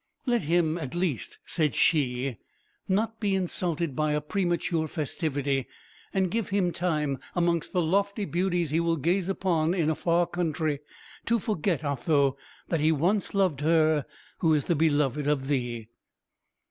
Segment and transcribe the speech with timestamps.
[0.25, 2.37] "Let him, at least," said she,
[2.87, 5.67] "not be insulted by a premature festivity;
[6.11, 10.25] and give him time, amongst the lofty beauties he will gaze upon in a far
[10.25, 10.79] country,
[11.27, 12.35] to forget, Otho,
[12.69, 14.05] that he once loved her
[14.39, 15.87] who is the beloved of thee."